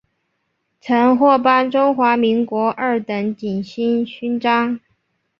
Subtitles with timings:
[0.79, 4.79] 曾获颁中华民国二等景星勋章。